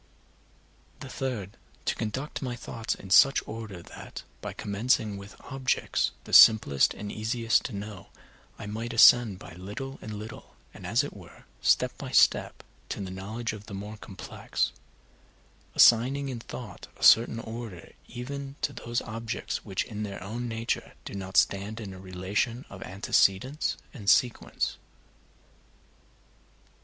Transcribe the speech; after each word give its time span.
The 1.01 1.09
third, 1.09 1.57
to 1.85 1.93
conduct 1.93 2.41
my 2.41 2.55
thoughts 2.55 2.95
in 2.95 3.11
such 3.11 3.47
order 3.47 3.83
that, 3.83 4.23
by 4.41 4.51
commencing 4.51 5.15
with 5.15 5.39
objects 5.41 6.09
the 6.23 6.33
simplest 6.33 6.95
and 6.95 7.11
easiest 7.11 7.65
to 7.65 7.75
know, 7.75 8.07
I 8.57 8.65
might 8.65 8.93
ascend 8.93 9.37
by 9.37 9.53
little 9.53 9.99
and 10.01 10.13
little, 10.15 10.55
and, 10.73 10.87
as 10.87 11.03
it 11.03 11.15
were, 11.15 11.43
step 11.61 11.95
by 11.99 12.09
step, 12.09 12.63
to 12.89 12.99
the 12.99 13.11
knowledge 13.11 13.53
of 13.53 13.67
the 13.67 13.75
more 13.75 13.95
complex; 13.97 14.71
assigning 15.75 16.29
in 16.29 16.39
thought 16.39 16.87
a 16.97 17.03
certain 17.03 17.37
order 17.39 17.91
even 18.07 18.55
to 18.63 18.73
those 18.73 19.03
objects 19.03 19.63
which 19.63 19.83
in 19.83 20.01
their 20.01 20.23
own 20.23 20.47
nature 20.47 20.93
do 21.05 21.13
not 21.13 21.37
stand 21.37 21.79
in 21.79 21.93
a 21.93 21.99
relation 21.99 22.65
of 22.71 22.81
antecedence 22.81 23.77
and 23.93 24.09
sequence. 24.09 24.77